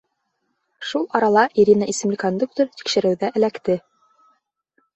[0.91, 3.79] Шул арала Ирина исемле кондуктор тикшереүҙә эләкте.